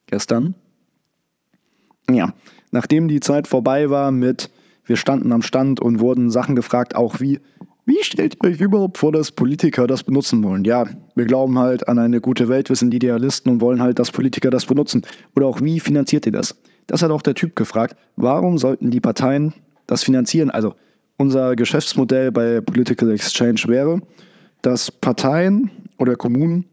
[0.06, 0.54] gestern.
[2.10, 2.34] Ja,
[2.70, 4.50] nachdem die Zeit vorbei war mit
[4.84, 7.40] wir standen am Stand und wurden Sachen gefragt, auch wie
[7.86, 10.64] wie stellt ihr euch überhaupt vor, dass Politiker das benutzen wollen?
[10.64, 14.10] Ja, wir glauben halt an eine gute Welt, wir sind Idealisten und wollen halt, dass
[14.10, 15.02] Politiker das benutzen.
[15.34, 16.56] Oder auch, wie finanziert ihr das?
[16.86, 17.96] Das hat auch der Typ gefragt.
[18.16, 19.54] Warum sollten die Parteien
[19.86, 20.50] das finanzieren.
[20.50, 20.74] Also
[21.16, 24.00] unser Geschäftsmodell bei Political Exchange wäre,
[24.62, 26.66] dass Parteien oder Kommunen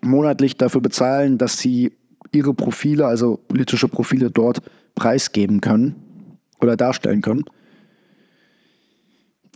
[0.00, 1.92] monatlich dafür bezahlen, dass sie
[2.32, 4.62] ihre Profile, also politische Profile dort
[4.94, 5.94] preisgeben können
[6.60, 7.44] oder darstellen können.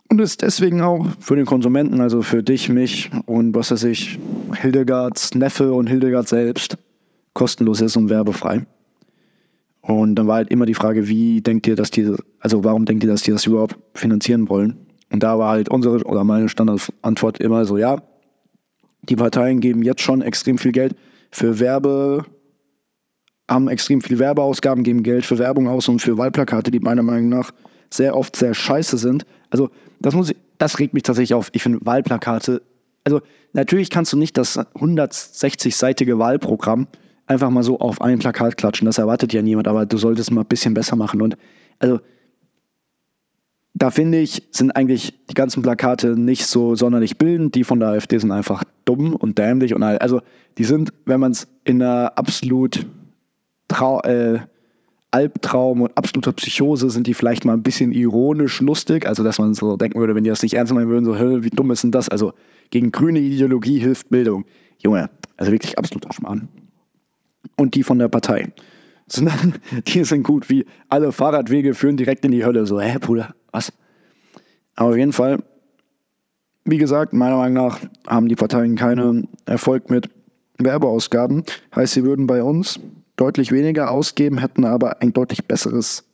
[0.08, 4.18] Und ist deswegen auch für den Konsumenten, also für dich, mich und was weiß ich,
[4.54, 6.78] Hildegards Neffe und Hildegard selbst
[7.34, 8.66] kostenlos ist und werbefrei.
[9.80, 13.04] Und dann war halt immer die Frage, wie denkt ihr, dass die, also warum denkt
[13.04, 14.76] ihr, dass die das überhaupt finanzieren wollen?
[15.12, 18.02] Und da war halt unsere oder meine Standardantwort immer so, ja,
[19.02, 20.96] die Parteien geben jetzt schon extrem viel Geld
[21.30, 22.24] für Werbe,
[23.48, 27.28] haben extrem viel Werbeausgaben, geben Geld für Werbung aus und für Wahlplakate, die meiner Meinung
[27.28, 27.52] nach
[27.90, 29.24] sehr oft sehr scheiße sind.
[29.50, 31.50] Also das muss ich, das regt mich tatsächlich auf.
[31.52, 32.62] Ich finde Wahlplakate,
[33.04, 33.20] also
[33.52, 36.88] natürlich kannst du nicht das 160-seitige Wahlprogramm
[37.26, 38.86] einfach mal so auf ein Plakat klatschen.
[38.86, 41.20] Das erwartet ja niemand, aber du solltest mal ein bisschen besser machen.
[41.22, 41.36] Und
[41.78, 42.00] also,
[43.74, 47.54] da finde ich, sind eigentlich die ganzen Plakate nicht so sonderlich bildend.
[47.54, 49.74] Die von der AfD sind einfach dumm und dämlich.
[49.74, 50.22] Und also,
[50.56, 52.86] die sind, wenn man es in einer absolut
[53.68, 54.40] Trau äh,
[55.16, 59.06] Albtraum und absoluter Psychose sind die vielleicht mal ein bisschen ironisch lustig.
[59.06, 61.50] Also, dass man so denken würde, wenn die das nicht ernst meinen würden, so, wie
[61.50, 62.10] dumm ist denn das?
[62.10, 62.34] Also,
[62.68, 64.44] gegen grüne Ideologie hilft Bildung.
[64.78, 66.48] Junge, also wirklich absoluter Schmarrn
[67.56, 68.52] und die von der Partei.
[69.86, 72.66] Die sind gut wie alle Fahrradwege führen direkt in die Hölle.
[72.66, 73.72] So, hä, Bruder, was?
[74.74, 75.38] Aber auf jeden Fall,
[76.64, 80.10] wie gesagt, meiner Meinung nach haben die Parteien keinen Erfolg mit
[80.58, 81.44] Werbeausgaben.
[81.74, 82.80] Heißt, sie würden bei uns
[83.16, 86.04] deutlich weniger ausgeben, hätten aber ein deutlich besseres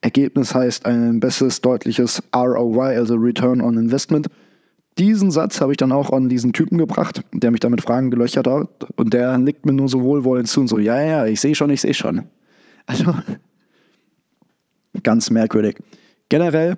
[0.00, 4.28] Ergebnis, heißt ein besseres, deutliches ROI, also Return on Investment.
[4.98, 8.46] Diesen Satz habe ich dann auch an diesen Typen gebracht, der mich damit Fragen gelöchert
[8.46, 8.68] hat.
[8.96, 11.70] Und der nickt mir nur so wohlwollend zu und so, ja, ja, ich sehe schon,
[11.70, 12.26] ich sehe schon.
[12.86, 13.14] Also,
[15.02, 15.78] ganz merkwürdig.
[16.28, 16.76] Generell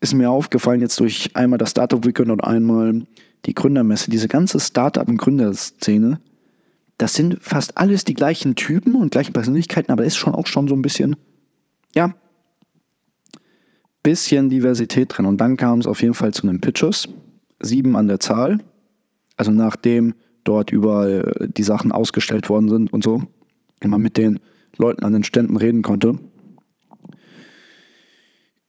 [0.00, 3.06] ist mir aufgefallen, jetzt durch einmal das Startup Weekend und einmal
[3.46, 6.20] die Gründermesse, diese ganze Startup- und Gründerszene,
[6.98, 10.68] das sind fast alles die gleichen Typen und gleichen Persönlichkeiten, aber ist schon auch schon
[10.68, 11.16] so ein bisschen,
[11.94, 12.14] ja,
[14.02, 15.26] bisschen Diversität drin.
[15.26, 17.08] Und dann kam es auf jeden Fall zu einem Pitches,
[17.60, 18.58] sieben an der Zahl,
[19.36, 23.22] also nachdem dort überall die Sachen ausgestellt worden sind und so,
[23.80, 24.40] wenn man mit den
[24.76, 26.18] Leuten an den Ständen reden konnte,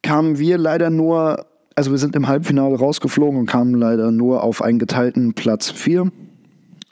[0.03, 4.61] kamen wir leider nur, also wir sind im Halbfinale rausgeflogen und kamen leider nur auf
[4.61, 6.11] einen geteilten Platz 4.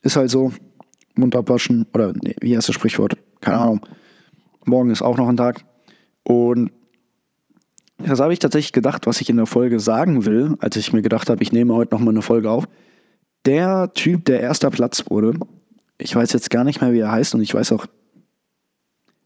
[0.02, 0.52] Ist halt so,
[1.18, 3.18] Mund abwaschen oder nee, wie heißt das Sprichwort?
[3.42, 3.86] Keine Ahnung.
[4.66, 5.64] Morgen ist auch noch ein Tag.
[6.24, 6.72] Und
[7.98, 11.02] das habe ich tatsächlich gedacht, was ich in der Folge sagen will, als ich mir
[11.02, 12.68] gedacht habe, ich nehme heute nochmal eine Folge auf.
[13.46, 15.34] Der Typ, der erster Platz wurde,
[15.98, 17.88] ich weiß jetzt gar nicht mehr, wie er heißt und ich weiß auch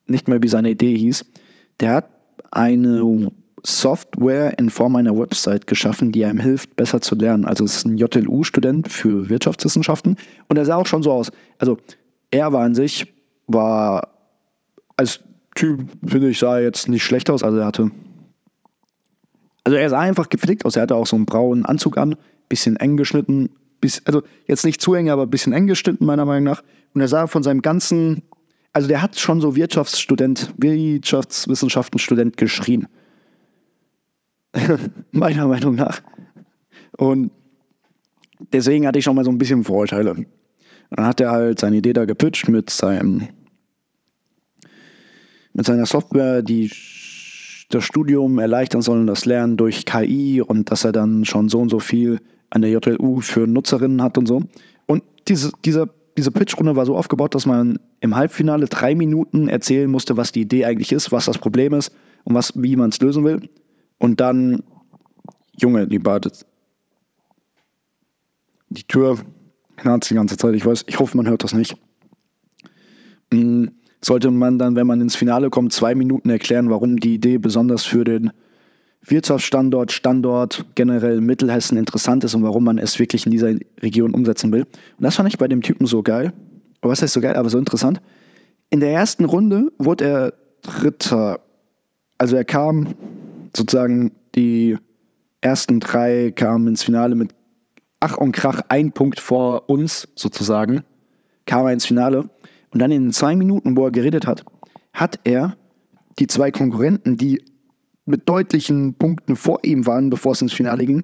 [0.08, 1.26] nicht mehr, wie seine Idee hieß,
[1.80, 2.10] der hat
[2.52, 3.04] eine
[3.64, 7.46] Software in Form einer Website geschaffen, die einem hilft, besser zu lernen.
[7.46, 11.32] Also es ist ein JLU-Student für Wirtschaftswissenschaften und er sah auch schon so aus.
[11.60, 11.78] Also
[12.32, 13.14] er war an sich,
[13.48, 14.10] war
[14.98, 15.20] als
[15.56, 17.44] Typ, finde ich, sah jetzt nicht schlecht aus.
[17.44, 17.92] Also er hatte,
[19.64, 20.76] also er sah einfach gepflegt aus.
[20.76, 22.16] Er hatte auch so einen braunen Anzug an,
[22.50, 26.46] bisschen eng geschnitten, bis, also jetzt nicht zu eng, aber bisschen eng geschnitten meiner Meinung
[26.46, 26.64] nach.
[26.94, 28.24] Und er sah von seinem ganzen,
[28.74, 32.88] also der hat schon so Wirtschaftsstudent, Wirtschaftswissenschaftenstudent geschrien.
[35.12, 36.02] meiner Meinung nach.
[36.98, 37.32] Und
[38.52, 40.26] deswegen hatte ich schon mal so ein bisschen Vorurteile.
[40.90, 43.28] Dann hat er halt seine Idee da gepitcht mit seinem
[45.54, 46.72] mit seiner Software, die
[47.70, 51.60] das Studium erleichtern soll und das Lernen durch KI und dass er dann schon so
[51.60, 54.44] und so viel an der JLU für Nutzerinnen hat und so.
[54.88, 59.90] Und diese, diese, diese Pitchrunde war so aufgebaut, dass man im Halbfinale drei Minuten erzählen
[59.90, 61.94] musste, was die Idee eigentlich ist, was das Problem ist
[62.26, 63.50] und was, wie man es lösen will.
[64.02, 64.64] Und dann,
[65.56, 66.48] Junge, die badet.
[68.70, 69.20] Die Tür
[69.78, 70.56] knarzt die ganze Zeit.
[70.56, 71.76] Ich weiß, ich hoffe, man hört das nicht.
[73.32, 73.70] Hm,
[74.04, 77.86] sollte man dann, wenn man ins Finale kommt, zwei Minuten erklären, warum die Idee besonders
[77.86, 78.32] für den
[79.06, 84.52] Wirtschaftsstandort, Standort generell Mittelhessen interessant ist und warum man es wirklich in dieser Region umsetzen
[84.52, 84.64] will.
[84.64, 86.34] Und das fand ich bei dem Typen so geil.
[86.82, 88.02] was heißt so geil, aber so interessant.
[88.72, 90.34] In der ersten Runde wurde er
[90.64, 91.40] Dritter.
[92.18, 92.96] Also er kam
[93.56, 94.78] sozusagen die
[95.42, 97.34] ersten drei kamen ins Finale mit
[98.00, 100.84] Ach und Krach, ein Punkt vor uns sozusagen,
[101.46, 102.30] kam er ins Finale.
[102.72, 104.44] Und dann in den zwei Minuten, wo er geredet hat,
[104.94, 105.56] hat er
[106.20, 107.44] die zwei Konkurrenten, die
[108.06, 111.04] mit deutlichen Punkten vor ihm waren, bevor es ins Finale ging,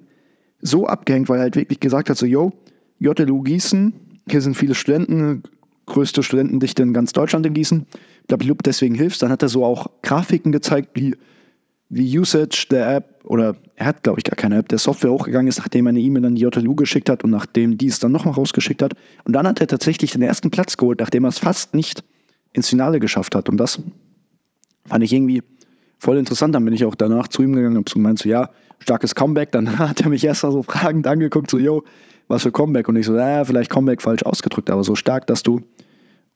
[0.60, 2.52] so abgehängt, weil er halt wirklich gesagt hat, so, yo,
[2.98, 3.92] JLU Gießen,
[4.28, 5.42] hier sind viele Studenten,
[5.86, 7.86] größte Studentendichte in ganz Deutschland in Gießen,
[8.26, 9.22] blablabla, deswegen hilfst.
[9.22, 11.14] Dann hat er so auch Grafiken gezeigt, wie
[11.90, 15.48] wie Usage der App, oder er hat, glaube ich, gar keine App, der Software hochgegangen
[15.48, 18.12] ist, nachdem er eine E-Mail an die JLU geschickt hat und nachdem die es dann
[18.12, 18.92] nochmal rausgeschickt hat.
[19.24, 22.04] Und dann hat er tatsächlich den ersten Platz geholt, nachdem er es fast nicht
[22.52, 23.48] ins Finale geschafft hat.
[23.48, 23.80] Und das
[24.86, 25.42] fand ich irgendwie
[25.98, 26.54] voll interessant.
[26.54, 29.52] Dann bin ich auch danach zu ihm gegangen und gemeint, so, ja, starkes Comeback.
[29.52, 31.84] Dann hat er mich erst mal so fragend angeguckt, so, yo,
[32.28, 32.88] was für Comeback?
[32.88, 35.62] Und ich so, ja, vielleicht Comeback falsch ausgedrückt, aber so stark, dass du,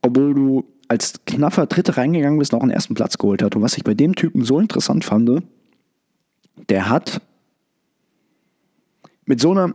[0.01, 3.57] obwohl du als knapper Dritte reingegangen bist, noch einen ersten Platz geholt hat.
[3.57, 5.43] Und was ich bei dem Typen so interessant fand,
[6.69, 7.23] der hat
[9.25, 9.75] mit so einer,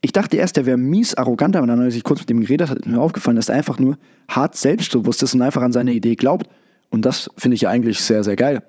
[0.00, 2.70] ich dachte erst, der wäre mies arrogant, aber dann, als ich kurz mit ihm geredet
[2.70, 5.92] habe, ist mir aufgefallen, dass er einfach nur hart selbstbewusst ist und einfach an seine
[5.92, 6.48] Idee glaubt.
[6.90, 8.62] Und das finde ich ja eigentlich sehr, sehr geil.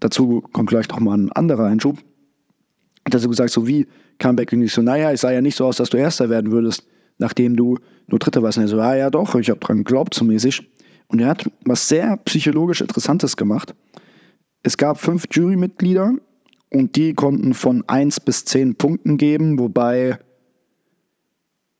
[0.00, 1.98] Dazu kommt gleich noch mal ein anderer Einschub.
[3.04, 3.86] Er so gesagt, so wie
[4.18, 6.50] Comeback und ich so, naja, es sah ja nicht so aus, dass du Erster werden
[6.50, 6.84] würdest,
[7.18, 8.58] nachdem du nur Dritter warst.
[8.58, 10.68] Und er so, ah ja doch, ich habe dran geglaubt, so mäßig.
[11.10, 13.74] Und er hat was sehr psychologisch Interessantes gemacht.
[14.62, 16.14] Es gab fünf Jurymitglieder
[16.70, 20.18] und die konnten von 1 bis 10 Punkten geben, wobei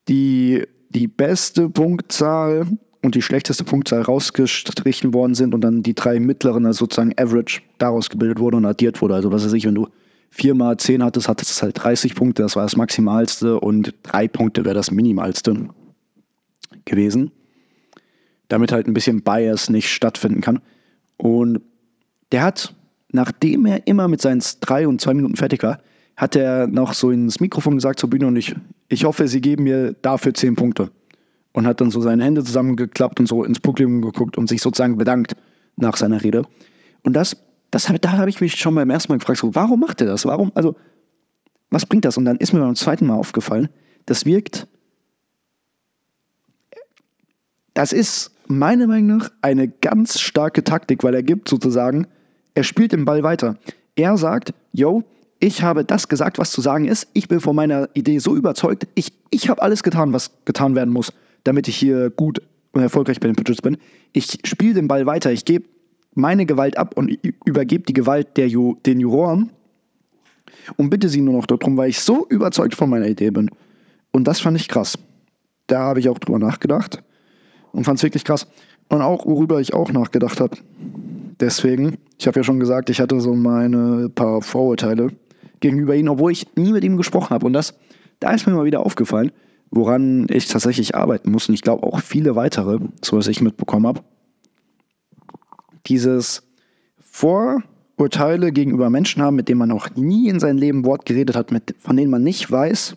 [0.09, 2.67] die, die beste Punktzahl
[3.03, 7.61] und die schlechteste Punktzahl rausgestrichen worden sind und dann die drei mittleren, also sozusagen Average,
[7.79, 9.15] daraus gebildet wurde und addiert wurde.
[9.15, 9.87] Also was weiß ich, wenn du
[10.31, 14.27] 4 mal 10 hattest, hattest du halt 30 Punkte, das war das Maximalste und 3
[14.27, 15.69] Punkte wäre das Minimalste
[16.85, 17.31] gewesen
[18.51, 20.61] damit halt ein bisschen Bias nicht stattfinden kann.
[21.17, 21.63] Und
[22.33, 22.75] der hat
[23.13, 25.81] nachdem er immer mit seinen drei und zwei Minuten fertig war,
[26.17, 28.55] hat er noch so ins Mikrofon gesagt zur Bühne und ich,
[28.89, 30.91] ich hoffe, Sie geben mir dafür zehn Punkte.
[31.53, 34.97] Und hat dann so seine Hände zusammengeklappt und so ins Publikum geguckt und sich sozusagen
[34.97, 35.35] bedankt
[35.75, 36.45] nach seiner Rede.
[37.03, 37.37] Und das,
[37.73, 40.25] das da habe ich mich schon beim ersten Mal gefragt, so, warum macht er das?
[40.25, 40.77] Warum, also,
[41.71, 42.17] was bringt das?
[42.17, 43.69] Und dann ist mir beim zweiten Mal aufgefallen,
[44.07, 44.69] das wirkt,
[47.75, 52.07] das ist meiner Meinung nach eine ganz starke Taktik, weil er gibt sozusagen,
[52.55, 53.57] er spielt den Ball weiter.
[53.97, 55.05] Er sagt, yo,
[55.39, 57.09] ich habe das gesagt, was zu sagen ist.
[57.13, 58.87] Ich bin von meiner Idee so überzeugt.
[58.95, 61.13] Ich, ich habe alles getan, was getan werden muss,
[61.45, 63.79] damit ich hier gut und erfolgreich bei den Pitches bin.
[64.13, 65.33] Ich spiele den Ball weiter.
[65.33, 65.65] Ich gebe
[66.15, 69.51] meine Gewalt ab und übergebe die Gewalt der Ju den Juroren
[70.77, 73.51] und bitte sie nur noch darum, weil ich so überzeugt von meiner Idee bin.
[74.11, 74.99] Und das fand ich krass.
[75.69, 77.03] Da habe ich auch drüber nachgedacht
[77.73, 78.47] und fand es wirklich krass.
[78.89, 80.57] Und auch, worüber ich auch nachgedacht habe.
[81.39, 85.09] Deswegen, ich habe ja schon gesagt, ich hatte so meine paar Vorurteile
[85.61, 87.47] gegenüber ihm, obwohl ich nie mit ihm gesprochen habe.
[87.47, 87.75] Und das,
[88.19, 89.33] da ist mir mal wieder aufgefallen,
[89.71, 91.49] woran ich tatsächlich arbeiten muss.
[91.49, 94.01] Und ich glaube auch viele weitere, so was ich mitbekommen habe.
[95.87, 96.43] Dieses
[96.99, 101.53] Vorurteile gegenüber Menschen haben, mit denen man noch nie in seinem Leben Wort geredet hat,
[101.53, 102.97] mit, von denen man nicht weiß,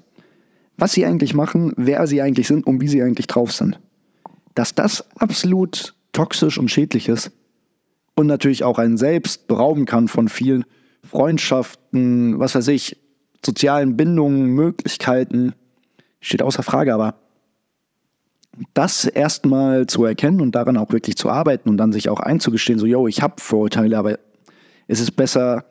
[0.77, 3.79] was sie eigentlich machen, wer sie eigentlich sind und wie sie eigentlich drauf sind
[4.55, 7.31] dass das absolut toxisch und schädlich ist
[8.15, 10.65] und natürlich auch einen selbst berauben kann von vielen
[11.03, 12.97] Freundschaften, was weiß ich,
[13.45, 15.53] sozialen Bindungen, Möglichkeiten,
[16.21, 17.15] steht außer Frage, aber
[18.73, 22.79] das erstmal zu erkennen und daran auch wirklich zu arbeiten und dann sich auch einzugestehen,
[22.79, 24.19] so, yo, ich habe Vorurteile, aber
[24.87, 25.65] es ist besser,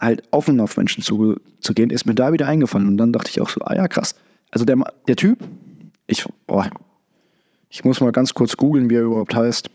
[0.00, 2.88] halt offen auf Menschen zu, zu gehen, ist mir da wieder eingefallen.
[2.88, 4.14] Und dann dachte ich auch so, ah ja, krass.
[4.50, 5.38] Also der, der Typ,
[6.06, 6.68] ich, boah,
[7.74, 9.68] ich muss mal ganz kurz googeln, wie er überhaupt heißt.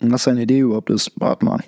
[0.00, 1.12] Und was seine Idee überhaupt ist.
[1.14, 1.62] Warte mal.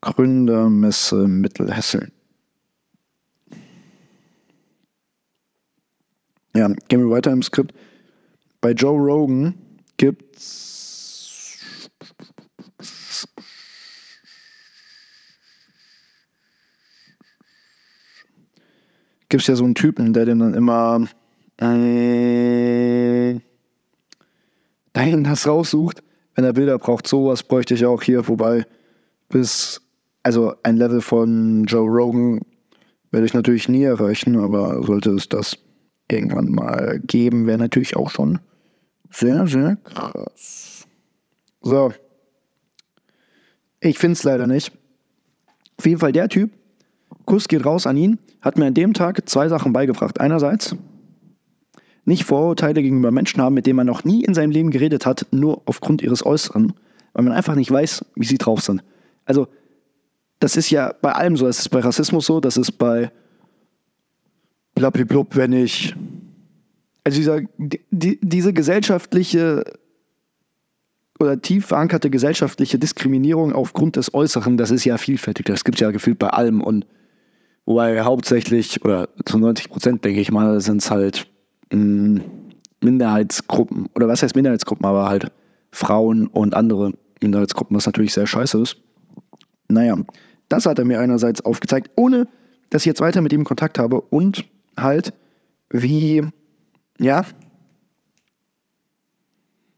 [0.00, 2.10] Gründermesse Mittelhessen.
[6.56, 7.72] Ja, gehen wir weiter im Skript.
[8.60, 9.54] Bei Joe Rogan
[9.98, 11.60] gibt's
[19.28, 21.06] gibt's ja so einen Typen, der den dann immer
[21.60, 23.40] äh,
[24.92, 26.02] dahin das raussucht.
[26.34, 28.66] Wenn er Bilder braucht, sowas bräuchte ich auch hier, wobei
[29.28, 29.80] bis,
[30.22, 32.40] also ein Level von Joe Rogan
[33.10, 35.56] werde ich natürlich nie erreichen, aber sollte es das
[36.10, 38.38] irgendwann mal geben, wäre natürlich auch schon
[39.10, 40.86] sehr, sehr krass.
[41.62, 41.92] So.
[43.80, 44.72] Ich finde es leider nicht.
[45.78, 46.50] Auf jeden Fall der Typ,
[47.24, 50.20] Kuss geht raus an ihn, hat mir an dem Tag zwei Sachen beigebracht.
[50.20, 50.76] Einerseits,
[52.06, 55.26] nicht Vorurteile gegenüber Menschen haben, mit denen man noch nie in seinem Leben geredet hat,
[55.32, 56.72] nur aufgrund ihres Äußeren,
[57.12, 58.82] weil man einfach nicht weiß, wie sie drauf sind.
[59.24, 59.48] Also,
[60.38, 61.46] das ist ja bei allem so.
[61.46, 63.10] Das ist bei Rassismus so, das ist bei
[64.74, 65.94] blablablub, wenn ich.
[67.02, 69.64] Also, dieser, die, diese gesellschaftliche
[71.18, 75.46] oder tief verankerte gesellschaftliche Diskriminierung aufgrund des Äußeren, das ist ja vielfältig.
[75.46, 76.60] Das gibt es ja gefühlt bei allem.
[76.60, 76.86] Und
[77.64, 81.26] wobei hauptsächlich, oder zu 90 Prozent, denke ich mal, sind es halt
[81.70, 85.32] Minderheitsgruppen, oder was heißt Minderheitsgruppen, aber halt
[85.72, 88.76] Frauen und andere Minderheitsgruppen, was natürlich sehr scheiße ist.
[89.68, 89.96] Naja,
[90.48, 92.28] das hat er mir einerseits aufgezeigt, ohne
[92.70, 94.44] dass ich jetzt weiter mit ihm Kontakt habe und
[94.76, 95.12] halt,
[95.70, 96.24] wie,
[96.98, 97.24] ja,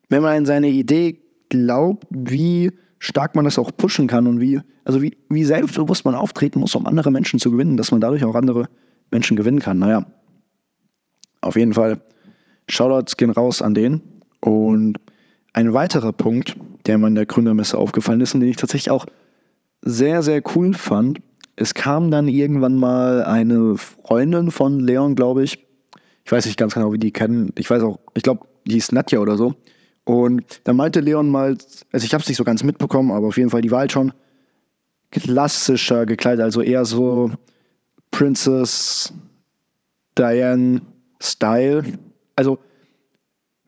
[0.08, 4.60] wenn man an seine Idee glaubt, wie stark man das auch pushen kann und wie,
[4.84, 8.24] also wie, wie selbstbewusst man auftreten muss, um andere Menschen zu gewinnen, dass man dadurch
[8.24, 8.68] auch andere
[9.10, 9.78] Menschen gewinnen kann.
[9.78, 10.06] Naja,
[11.48, 12.00] auf jeden Fall,
[12.68, 14.02] Shoutouts gehen raus an den.
[14.40, 14.98] Und
[15.52, 16.56] ein weiterer Punkt,
[16.86, 19.06] der mir in der Gründermesse aufgefallen ist und den ich tatsächlich auch
[19.82, 21.20] sehr, sehr cool fand,
[21.56, 25.66] es kam dann irgendwann mal eine Freundin von Leon, glaube ich.
[26.24, 27.52] Ich weiß nicht ganz genau, wie die kennen.
[27.56, 29.54] Ich weiß auch, ich glaube, die ist Nadja oder so.
[30.04, 31.56] Und dann meinte Leon mal,
[31.92, 33.92] also ich habe es nicht so ganz mitbekommen, aber auf jeden Fall, die war halt
[33.92, 34.12] schon
[35.10, 37.30] klassischer gekleidet, also eher so
[38.10, 39.12] Princess
[40.16, 40.82] Diane
[41.20, 41.84] Style.
[42.36, 42.58] Also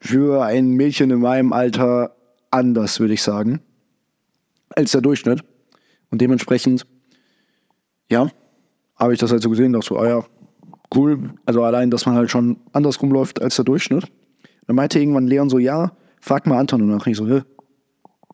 [0.00, 2.16] für ein Mädchen in meinem Alter
[2.50, 3.60] anders, würde ich sagen,
[4.70, 5.44] als der Durchschnitt.
[6.10, 6.86] Und dementsprechend,
[8.08, 8.28] ja,
[8.96, 10.24] habe ich das halt so gesehen, dachte so, ah ja,
[10.94, 11.30] cool.
[11.44, 14.10] Also allein, dass man halt schon andersrum läuft als der Durchschnitt.
[14.66, 16.82] Dann meinte irgendwann Leon so, ja, frag mal Anton.
[16.82, 17.42] Und dann dachte ich so, Hä,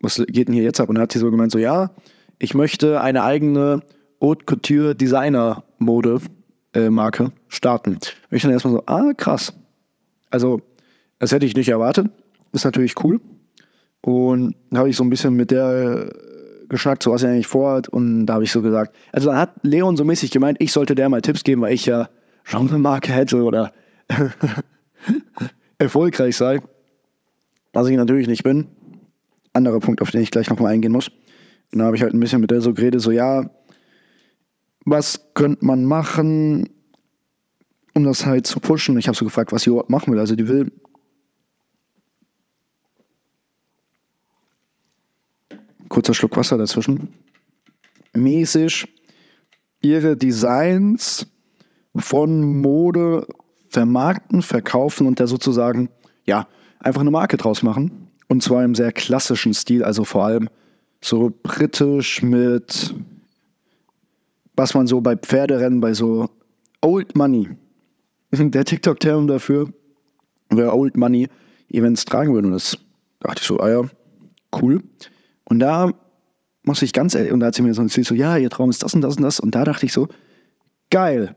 [0.00, 0.88] was geht denn hier jetzt ab?
[0.88, 1.90] Und er hat sie so gemeint, so, ja,
[2.38, 3.82] ich möchte eine eigene
[4.20, 6.20] Haute Couture Designer Mode
[6.76, 7.94] äh, Marke starten.
[7.94, 9.52] Und ich dann erstmal so, ah, krass.
[10.30, 10.60] Also,
[11.18, 12.08] das hätte ich nicht erwartet.
[12.52, 13.20] Ist natürlich cool.
[14.02, 16.10] Und habe ich so ein bisschen mit der
[16.68, 17.88] geschnackt, so was er eigentlich vorhat.
[17.88, 20.94] Und da habe ich so gesagt, also dann hat Leon so mäßig gemeint, ich sollte
[20.94, 22.08] der mal Tipps geben, weil ich ja
[22.42, 23.72] schon eine Marke hätte oder
[25.78, 26.60] erfolgreich sei.
[27.72, 28.68] Was ich natürlich nicht bin.
[29.52, 31.08] Anderer Punkt, auf den ich gleich nochmal eingehen muss.
[31.72, 33.50] Und da habe ich halt ein bisschen mit der so geredet, so ja,
[34.86, 36.70] was könnte man machen,
[37.92, 38.96] um das halt zu pushen?
[38.98, 40.20] Ich habe so gefragt, was überhaupt machen will.
[40.20, 40.72] Also die will
[45.88, 47.08] kurzer Schluck Wasser dazwischen,
[48.12, 48.88] mäßig
[49.80, 51.26] ihre Designs
[51.94, 53.26] von Mode
[53.70, 55.88] vermarkten, verkaufen und da sozusagen,
[56.24, 56.48] ja,
[56.80, 58.08] einfach eine Marke draus machen.
[58.28, 60.48] Und zwar im sehr klassischen Stil, also vor allem
[61.00, 62.94] so britisch mit,
[64.56, 66.28] was man so bei Pferderennen, bei so
[66.80, 67.48] Old Money,
[68.32, 69.68] der TikTok-Term dafür,
[70.50, 71.28] wer Old Money
[71.70, 72.48] Events tragen würde.
[72.48, 72.78] Und das
[73.20, 73.82] dachte ich so, ah ja,
[74.60, 74.82] cool.
[75.44, 75.92] Und da
[76.62, 78.70] muss ich ganz ehrlich, und da hat sie mir so erzählt, so, ja, ihr Traum
[78.70, 79.40] ist das und das und das.
[79.40, 80.08] Und da dachte ich so,
[80.90, 81.36] geil.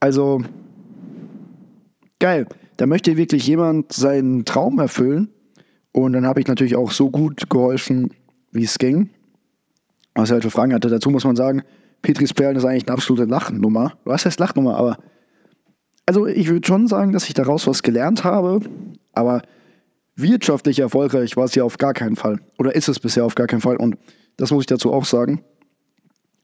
[0.00, 0.42] Also,
[2.18, 2.46] geil.
[2.76, 5.28] Da möchte wirklich jemand seinen Traum erfüllen.
[5.92, 8.10] Und dann habe ich natürlich auch so gut geholfen,
[8.52, 9.08] wie es ging.
[10.14, 10.90] Was er halt für Fragen hatte.
[10.90, 11.62] Dazu muss man sagen,
[12.06, 13.94] Petris Perlen ist eigentlich eine absolute Lachnummer.
[14.04, 14.76] Was heißt Lachnummer?
[14.76, 14.96] Aber,
[16.06, 18.60] also ich würde schon sagen, dass ich daraus was gelernt habe.
[19.12, 19.42] Aber
[20.14, 22.38] Wirtschaftlich erfolgreich war es ja auf gar keinen Fall.
[22.60, 23.76] Oder ist es bisher auf gar keinen Fall.
[23.76, 23.98] Und
[24.36, 25.42] das muss ich dazu auch sagen.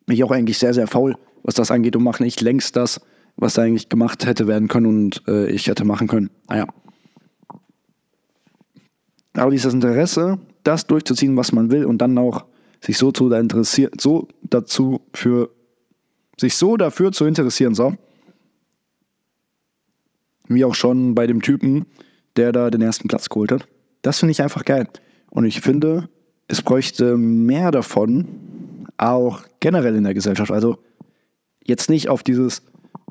[0.05, 3.01] Bin ich auch eigentlich sehr, sehr faul, was das angeht und mache nicht längst das,
[3.37, 6.31] was da eigentlich gemacht hätte werden können und äh, ich hätte machen können.
[6.49, 6.67] Naja.
[9.35, 12.47] Aber dieses Interesse, das durchzuziehen, was man will und dann auch
[12.85, 15.51] sich so zu interessieren, so dazu für,
[16.39, 17.95] sich so dafür zu interessieren, so.
[20.49, 21.87] Wie auch schon bei dem Typen,
[22.37, 23.67] der da den ersten Platz geholt hat.
[24.03, 24.89] Das finde ich einfach geil.
[25.31, 26.09] Und ich finde,
[26.49, 28.27] es bräuchte mehr davon,
[28.99, 30.51] auch generell in der Gesellschaft.
[30.51, 30.79] Also
[31.65, 32.63] jetzt nicht auf dieses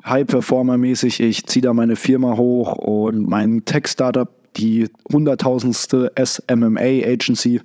[0.04, 7.62] High-Performer-mäßig, ich ziehe da meine Firma hoch und mein Tech-Startup, die hunderttausendste SMMA-Agency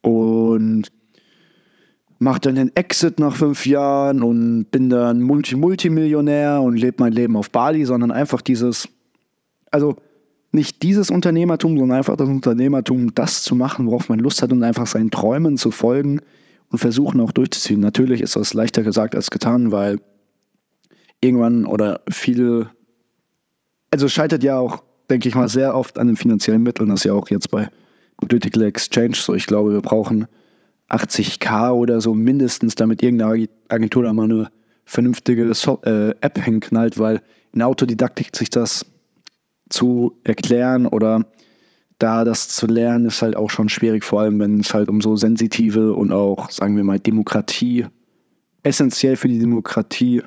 [0.00, 0.90] und
[2.24, 7.36] mache dann den Exit nach fünf Jahren und bin dann Multi-Multimillionär und lebe mein Leben
[7.36, 8.88] auf Bali, sondern einfach dieses,
[9.70, 9.96] also
[10.50, 14.62] nicht dieses Unternehmertum, sondern einfach das Unternehmertum, das zu machen, worauf man Lust hat und
[14.62, 16.20] einfach seinen Träumen zu folgen
[16.70, 17.80] und versuchen auch durchzuziehen.
[17.80, 20.00] Natürlich ist das leichter gesagt als getan, weil
[21.20, 22.70] irgendwann oder viele,
[23.90, 26.88] also scheitert ja auch, denke ich mal, sehr oft an den finanziellen Mitteln.
[26.88, 27.68] Das ist ja auch jetzt bei
[28.16, 29.34] Political Exchange so.
[29.34, 30.26] Ich glaube, wir brauchen
[30.90, 34.50] 80k oder so mindestens, damit irgendeine Agentur da mal eine
[34.84, 38.84] vernünftige so äh, App hinknallt, weil in Autodidaktik sich das
[39.70, 41.24] zu erklären oder
[41.98, 45.00] da das zu lernen, ist halt auch schon schwierig, vor allem wenn es halt um
[45.00, 47.86] so sensitive und auch, sagen wir mal, Demokratie,
[48.62, 50.22] essentiell für die Demokratie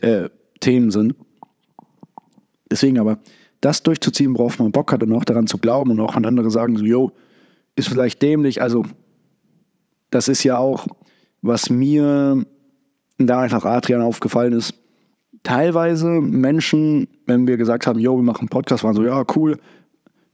[0.00, 0.28] äh,
[0.60, 1.14] Themen sind.
[2.70, 3.18] Deswegen aber,
[3.60, 6.50] das durchzuziehen, worauf man Bock hat und auch daran zu glauben und auch wenn andere
[6.50, 7.12] sagen so, yo,
[7.76, 8.84] ist vielleicht dämlich, also
[10.14, 10.86] das ist ja auch,
[11.42, 12.44] was mir
[13.18, 14.74] da einfach Adrian aufgefallen ist,
[15.42, 19.58] teilweise Menschen, wenn wir gesagt haben, yo, wir machen einen Podcast, waren so, ja, cool,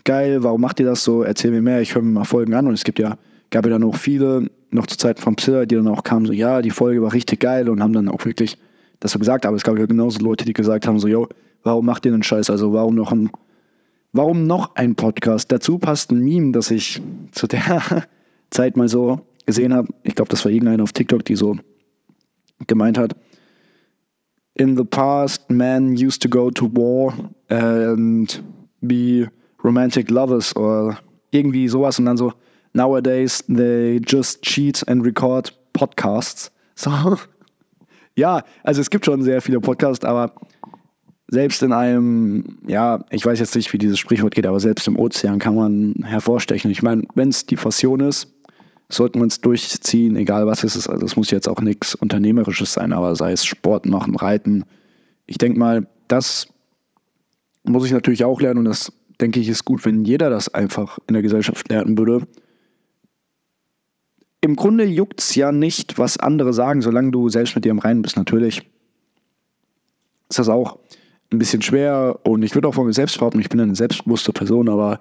[0.05, 1.23] geil, warum macht ihr das so?
[1.23, 2.66] Erzähl mir mehr, ich höre mir mal Folgen an.
[2.66, 3.16] Und es gibt ja,
[3.49, 6.35] gab ja dann auch viele, noch zur Zeit von Psilla, die dann auch kamen, so,
[6.35, 8.59] ja, die Folge war richtig geil und haben dann auch wirklich
[9.01, 9.47] das so gesagt.
[9.47, 11.27] Aber es gab ja genauso Leute, die gesagt haben, so, yo,
[11.62, 12.51] warum macht ihr den Scheiß?
[12.51, 13.31] Also, warum noch ein,
[14.12, 15.51] warum noch ein Podcast?
[15.51, 17.01] Dazu passt ein Meme, das ich
[17.33, 17.83] zu der
[18.51, 19.88] Zeit mal so gesehen habe.
[20.03, 21.57] Ich glaube, das war irgendeiner auf TikTok, die so
[22.66, 23.14] gemeint hat,
[24.55, 27.14] in the past, men used to go to war
[27.48, 28.42] and
[28.83, 29.29] be
[29.62, 30.98] romantic lovers or
[31.31, 32.33] irgendwie sowas und dann so,
[32.74, 36.50] nowadays they just cheat and record podcasts.
[36.74, 36.90] So.
[38.16, 40.35] Ja, also es gibt schon sehr viele Podcasts, aber
[41.29, 44.98] selbst in einem, ja, ich weiß jetzt nicht, wie dieses Sprichwort geht, aber selbst im
[44.98, 46.70] Ozean kann man hervorstechen.
[46.70, 48.35] Ich meine, wenn es die Passion ist,
[48.96, 50.88] sollten wir uns durchziehen, egal was es ist.
[50.88, 54.65] Also es muss jetzt auch nichts Unternehmerisches sein, aber sei es Sport machen, Reiten.
[55.27, 56.48] Ich denke mal, das
[57.62, 60.98] muss ich natürlich auch lernen und das denke ich ist gut, wenn jeder das einfach
[61.06, 62.27] in der Gesellschaft lernen würde.
[64.40, 67.79] Im Grunde juckt es ja nicht, was andere sagen, solange du selbst mit dir im
[67.79, 68.17] Reinen bist.
[68.17, 68.62] Natürlich
[70.31, 70.79] ist das auch
[71.31, 74.33] ein bisschen schwer und ich würde auch von mir selbst behaupten, ich bin eine selbstbewusste
[74.33, 75.00] Person, aber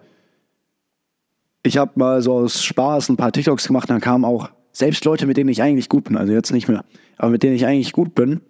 [1.64, 5.26] ich habe mal so aus Spaß ein paar TikToks gemacht, dann kamen auch selbst Leute,
[5.26, 6.86] mit denen ich eigentlich gut bin, also jetzt nicht mehr,
[7.18, 8.42] aber mit denen ich eigentlich gut bin.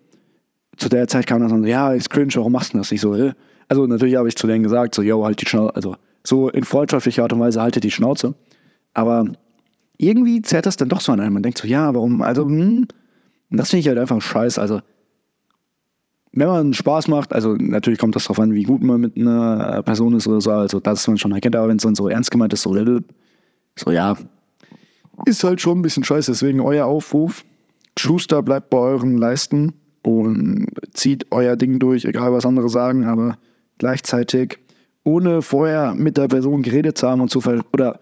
[0.77, 3.13] Zu der Zeit kam dann so, ja, ist cringe, warum machst du das nicht so?
[3.15, 3.33] Äh?
[3.67, 6.63] Also natürlich habe ich zu denen gesagt, so, yo, halt die Schnauze, also so in
[6.63, 8.35] freundschaftlicher Art und Weise haltet die Schnauze.
[8.93, 9.25] Aber
[9.97, 11.33] irgendwie zerrt das dann doch so an einem.
[11.33, 12.87] Man denkt so, ja, warum, also, hm,
[13.49, 14.59] das finde ich halt einfach scheiße.
[14.59, 14.81] Also,
[16.31, 19.81] wenn man Spaß macht, also natürlich kommt das darauf an, wie gut man mit einer
[19.83, 22.31] Person ist oder so, also das man schon erkennt, aber wenn es dann so ernst
[22.31, 22.75] gemeint ist, so,
[23.75, 24.15] so ja,
[25.25, 26.31] ist halt schon ein bisschen scheiße.
[26.31, 27.43] Deswegen euer Aufruf,
[27.97, 29.73] Schuster bleibt bei euren Leisten
[30.03, 33.37] und zieht euer Ding durch, egal was andere sagen, aber
[33.77, 34.59] gleichzeitig,
[35.03, 37.99] ohne vorher mit der Person geredet zu haben und zu ver oder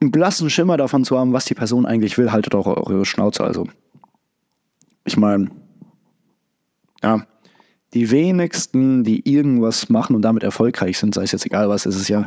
[0.00, 3.44] einen blassen Schimmer davon zu haben, was die Person eigentlich will, haltet auch eure Schnauze.
[3.44, 3.66] Also,
[5.04, 5.50] ich meine,
[7.02, 7.26] ja,
[7.94, 11.96] die wenigsten, die irgendwas machen und damit erfolgreich sind, sei es jetzt egal was, ist
[11.96, 12.26] es ja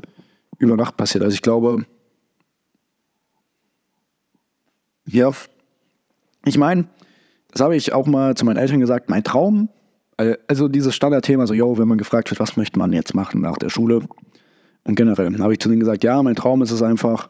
[0.57, 1.23] über Nacht passiert.
[1.23, 1.85] Also ich glaube,
[5.05, 5.31] ja,
[6.45, 6.87] ich meine,
[7.51, 9.69] das habe ich auch mal zu meinen Eltern gesagt, mein Traum,
[10.17, 13.41] äh, also dieses Standardthema, so, yo, wenn man gefragt wird, was möchte man jetzt machen
[13.41, 14.01] nach der Schule
[14.83, 17.29] und generell, habe ich zu denen gesagt, ja, mein Traum ist es einfach,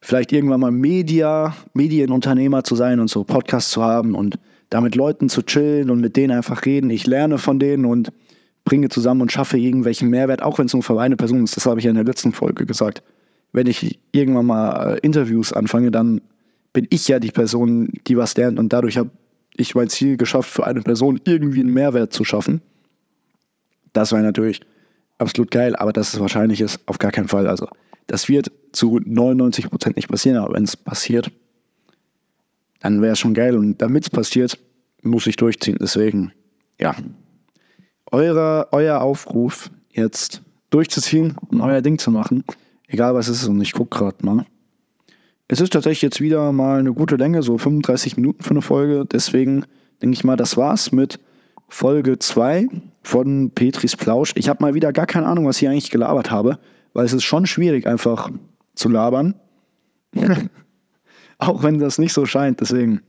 [0.00, 4.38] vielleicht irgendwann mal Media, Medienunternehmer zu sein und so Podcasts zu haben und
[4.70, 6.90] da mit Leuten zu chillen und mit denen einfach reden.
[6.90, 8.12] Ich lerne von denen und
[8.64, 11.56] bringe zusammen und schaffe irgendwelchen Mehrwert, auch wenn es nur für eine Person ist.
[11.56, 13.02] Das habe ich ja in der letzten Folge gesagt.
[13.52, 16.20] Wenn ich irgendwann mal äh, Interviews anfange, dann
[16.72, 19.10] bin ich ja die Person, die was lernt und dadurch habe
[19.56, 22.60] ich mein Ziel geschafft, für eine Person irgendwie einen Mehrwert zu schaffen.
[23.92, 24.60] Das wäre natürlich
[25.16, 27.46] absolut geil, aber dass es wahrscheinlich ist, auf gar keinen Fall.
[27.46, 27.68] Also,
[28.06, 31.30] das wird zu 99 Prozent nicht passieren, aber wenn es passiert,
[32.86, 33.56] dann wäre es schon geil.
[33.56, 34.58] Und damit es passiert,
[35.02, 35.76] muss ich durchziehen.
[35.80, 36.32] Deswegen,
[36.80, 36.94] ja,
[38.12, 42.44] euer, euer Aufruf jetzt durchzuziehen und euer Ding zu machen,
[42.86, 43.48] egal was es ist.
[43.48, 44.46] Und ich gucke gerade mal.
[45.48, 49.04] Es ist tatsächlich jetzt wieder mal eine gute Länge, so 35 Minuten für eine Folge.
[49.04, 49.64] Deswegen
[50.00, 51.18] denke ich mal, das war's mit
[51.68, 52.68] Folge 2
[53.02, 54.32] von Petris Plausch.
[54.36, 56.58] Ich habe mal wieder gar keine Ahnung, was ich eigentlich gelabert habe,
[56.92, 58.30] weil es ist schon schwierig, einfach
[58.74, 59.34] zu labern.
[61.38, 62.60] Auch wenn das nicht so scheint.
[62.60, 63.02] Deswegen,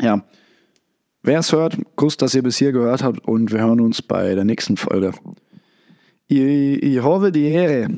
[0.00, 0.24] ja.
[1.22, 4.34] Wer es hört, Kuss, dass ihr bis hier gehört habt und wir hören uns bei
[4.34, 5.12] der nächsten Folge.
[6.28, 7.88] Ich, ich hoffe, die Ehre.